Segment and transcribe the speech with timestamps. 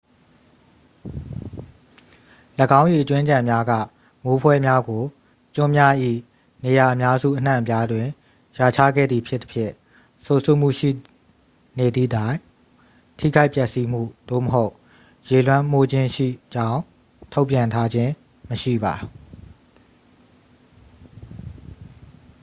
[2.81, 3.73] ၎င်း၏ အကြွင်းအကျန်များက
[4.25, 5.03] မိုးဖွဲများကို
[5.55, 5.93] ကျွန်းများ၏
[6.63, 8.07] နေရာအများစုအနှံ့အပြားတွင်
[8.55, 9.73] ရွာချခဲ့သည်ဖြစ်သဖြင့်
[10.25, 11.07] စိုစွတ်မှုရှိသည့်
[11.77, 12.37] နေသည့်တိုင်
[13.19, 14.71] ထိခိုက်ပျက်စီးမှု သို့မဟုတ်
[15.29, 16.81] ရေလွှမ်းမိုးခြင်းရှိကြောင်း
[17.33, 18.11] ထုတ်ပြန်ထားခြင်း
[18.49, 18.93] မရှိပါ